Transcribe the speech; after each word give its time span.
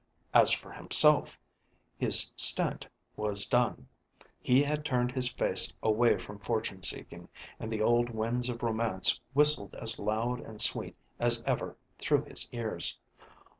As 0.33 0.51
for 0.51 0.71
himself, 0.71 1.37
his 1.95 2.31
stent 2.35 2.87
was 3.15 3.45
done; 3.45 3.87
he 4.41 4.63
had 4.63 4.83
turned 4.83 5.11
his 5.11 5.31
face 5.31 5.71
away 5.83 6.17
from 6.17 6.39
fortune 6.39 6.81
seeking, 6.81 7.29
and 7.59 7.71
the 7.71 7.83
old 7.83 8.09
winds 8.09 8.49
of 8.49 8.63
romance 8.63 9.19
whistled 9.35 9.75
as 9.75 9.99
loud 9.99 10.39
and 10.39 10.59
sweet 10.59 10.95
as 11.19 11.43
ever 11.45 11.77
through 11.99 12.23
his 12.23 12.49
ears. 12.51 12.97